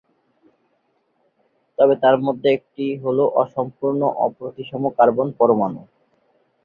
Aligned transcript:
তবে 1.77 1.95
তার 2.03 2.15
মধ্যে 2.25 2.47
একটি 2.57 2.85
হল 3.03 3.19
অসম্পূর্ণ 3.41 4.01
অপ্রতিসম 4.25 4.81
কার্বন 4.97 5.27
পরমাণু। 5.39 5.81